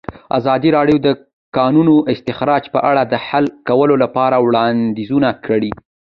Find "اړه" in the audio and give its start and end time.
2.89-3.01